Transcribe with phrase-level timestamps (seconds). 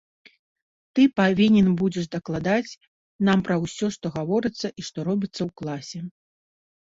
[0.99, 2.77] Ты павінен будзеш дакладаць
[3.29, 5.99] нам пра ўсё, што гаворыцца і што робіцца ў класе.